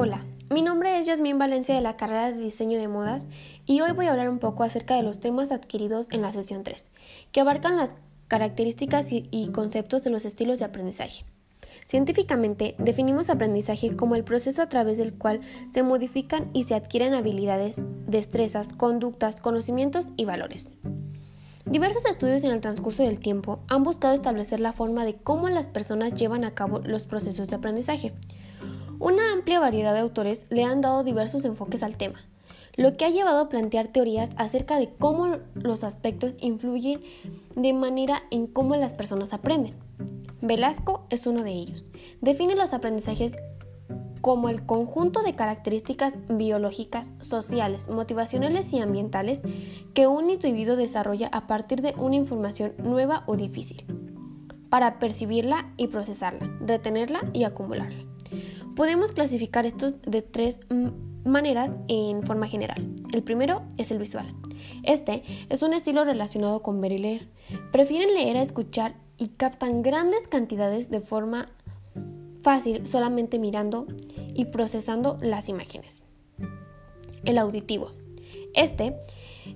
Hola, 0.00 0.24
mi 0.48 0.62
nombre 0.62 0.96
es 1.00 1.08
Yasmín 1.08 1.38
Valencia 1.38 1.74
de 1.74 1.80
la 1.80 1.96
carrera 1.96 2.30
de 2.30 2.38
diseño 2.38 2.78
de 2.78 2.86
modas 2.86 3.26
y 3.66 3.80
hoy 3.80 3.90
voy 3.90 4.06
a 4.06 4.12
hablar 4.12 4.30
un 4.30 4.38
poco 4.38 4.62
acerca 4.62 4.94
de 4.94 5.02
los 5.02 5.18
temas 5.18 5.50
adquiridos 5.50 6.06
en 6.12 6.22
la 6.22 6.30
sesión 6.30 6.62
3, 6.62 6.88
que 7.32 7.40
abarcan 7.40 7.76
las 7.76 7.96
características 8.28 9.08
y, 9.10 9.50
conceptos 9.52 10.04
de 10.04 10.10
los 10.10 10.24
estilos 10.24 10.60
de 10.60 10.66
aprendizaje. 10.66 11.24
Científicamente, 11.88 12.76
definimos 12.78 13.28
aprendizaje 13.28 13.96
como 13.96 14.14
el 14.14 14.22
proceso 14.22 14.62
a 14.62 14.68
través 14.68 14.98
del 14.98 15.14
cual 15.14 15.40
se 15.74 15.82
modifican 15.82 16.48
y 16.52 16.62
se 16.62 16.76
adquieren 16.76 17.12
habilidades, 17.12 17.82
destrezas, 18.06 18.72
conductas, 18.74 19.40
conocimientos 19.40 20.12
y 20.16 20.26
valores. 20.26 20.68
Diversos 21.66 22.04
estudios 22.06 22.44
en 22.44 22.52
el 22.52 22.60
transcurso 22.60 23.02
del 23.02 23.18
tiempo 23.18 23.58
han 23.66 23.82
buscado 23.82 24.14
establecer 24.14 24.60
la 24.60 24.72
forma 24.72 25.04
de 25.04 25.16
cómo 25.16 25.48
las 25.48 25.66
personas 25.66 26.14
llevan 26.14 26.44
a 26.44 26.54
cabo 26.54 26.78
los 26.84 27.04
procesos 27.04 27.48
de 27.48 27.56
aprendizaje. 27.56 28.14
Una 29.00 29.32
amplia 29.32 29.60
variedad 29.60 29.94
de 29.94 30.00
autores 30.00 30.44
le 30.50 30.64
han 30.64 30.80
dado 30.80 31.04
diversos 31.04 31.44
enfoques 31.44 31.84
al 31.84 31.96
tema, 31.96 32.18
lo 32.74 32.96
que 32.96 33.04
ha 33.04 33.10
llevado 33.10 33.38
a 33.38 33.48
plantear 33.48 33.88
teorías 33.88 34.30
acerca 34.36 34.76
de 34.76 34.88
cómo 34.92 35.36
los 35.54 35.84
aspectos 35.84 36.34
influyen 36.38 37.00
de 37.54 37.72
manera 37.72 38.24
en 38.32 38.48
cómo 38.48 38.74
las 38.74 38.94
personas 38.94 39.32
aprenden. 39.32 39.74
Velasco 40.40 41.06
es 41.10 41.28
uno 41.28 41.44
de 41.44 41.52
ellos. 41.52 41.84
Define 42.20 42.56
los 42.56 42.72
aprendizajes 42.72 43.36
como 44.20 44.48
el 44.48 44.66
conjunto 44.66 45.22
de 45.22 45.34
características 45.34 46.14
biológicas, 46.28 47.14
sociales, 47.20 47.88
motivacionales 47.88 48.72
y 48.72 48.80
ambientales 48.80 49.40
que 49.94 50.08
un 50.08 50.28
individuo 50.28 50.74
desarrolla 50.74 51.28
a 51.28 51.46
partir 51.46 51.82
de 51.82 51.94
una 51.98 52.16
información 52.16 52.72
nueva 52.78 53.22
o 53.26 53.36
difícil, 53.36 53.84
para 54.70 54.98
percibirla 54.98 55.72
y 55.76 55.86
procesarla, 55.86 56.50
retenerla 56.60 57.20
y 57.32 57.44
acumularla. 57.44 58.08
Podemos 58.78 59.10
clasificar 59.10 59.66
estos 59.66 60.00
de 60.02 60.22
tres 60.22 60.60
maneras 61.24 61.72
en 61.88 62.22
forma 62.22 62.46
general. 62.46 62.94
El 63.12 63.24
primero 63.24 63.62
es 63.76 63.90
el 63.90 63.98
visual. 63.98 64.32
Este 64.84 65.24
es 65.48 65.62
un 65.62 65.74
estilo 65.74 66.04
relacionado 66.04 66.62
con 66.62 66.80
ver 66.80 66.92
y 66.92 66.98
leer. 66.98 67.28
Prefieren 67.72 68.14
leer 68.14 68.36
a 68.36 68.42
escuchar 68.42 68.94
y 69.16 69.30
captan 69.30 69.82
grandes 69.82 70.28
cantidades 70.28 70.90
de 70.90 71.00
forma 71.00 71.48
fácil 72.44 72.86
solamente 72.86 73.40
mirando 73.40 73.88
y 74.32 74.44
procesando 74.44 75.18
las 75.22 75.48
imágenes. 75.48 76.04
El 77.24 77.38
auditivo. 77.38 77.90
Este 78.54 78.94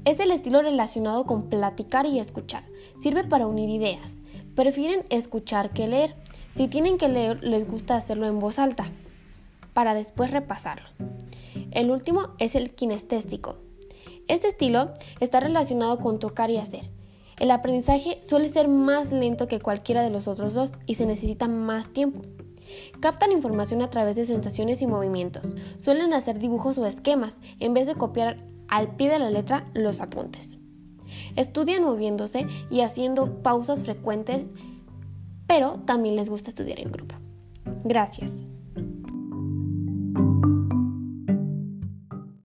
es 0.05 0.19
el 0.19 0.33
estilo 0.33 0.63
relacionado 0.63 1.27
con 1.27 1.49
platicar 1.49 2.07
y 2.07 2.19
escuchar. 2.19 2.65
Sirve 2.99 3.23
para 3.23 3.47
unir 3.47 3.71
ideas. 3.71 4.19
Prefieren 4.57 5.05
escuchar 5.11 5.71
que 5.71 5.87
leer. 5.87 6.17
Si 6.57 6.67
tienen 6.67 6.99
que 6.99 7.09
leer, 7.09 7.45
les 7.45 7.71
gusta 7.71 7.97
hacerlo 7.97 8.27
en 8.27 8.41
voz 8.41 8.59
alta, 8.59 8.91
para 9.73 9.95
después 9.95 10.31
repasarlo. 10.31 10.89
El 11.71 11.91
último 11.91 12.31
es 12.39 12.55
el 12.55 12.75
kinestésico. 12.75 13.57
Este 14.29 14.49
estilo 14.49 14.93
está 15.21 15.41
relacionado 15.41 15.99
con 15.99 16.19
tocar 16.19 16.51
y 16.51 16.59
hacer. 16.59 16.91
El 17.39 17.51
aprendizaje 17.51 18.19
suele 18.23 18.49
ser 18.49 18.69
más 18.69 19.11
lento 19.11 19.49
que 19.49 19.61
cualquiera 19.61 20.03
de 20.03 20.11
los 20.11 20.29
otros 20.29 20.55
dos 20.55 20.73
y 20.87 20.95
se 20.95 21.07
necesita 21.07 21.49
más 21.49 21.93
tiempo. 21.93 22.21
Captan 23.01 23.33
información 23.33 23.83
a 23.83 23.89
través 23.89 24.17
de 24.17 24.25
sensaciones 24.25 24.81
y 24.83 24.87
movimientos. 24.87 25.55
Suelen 25.79 26.15
hacer 26.15 26.39
dibujos 26.39 26.79
o 26.79 26.87
esquemas 26.87 27.39
en 27.59 27.75
vez 27.75 27.87
de 27.87 27.95
copiar 27.95 28.45
al 28.69 28.97
pie 28.97 29.11
de 29.11 29.19
la 29.19 29.31
letra 29.31 29.67
los 29.75 30.01
apuntes. 30.01 30.57
Estudian 31.37 31.83
moviéndose 31.83 32.47
y 32.71 32.81
haciendo 32.81 33.43
pausas 33.43 33.85
frecuentes, 33.85 34.47
pero 35.47 35.81
también 35.85 36.17
les 36.17 36.31
gusta 36.31 36.51
estudiar 36.51 36.81
en 36.81 36.93
grupo. 36.93 37.17
Gracias. 37.85 38.45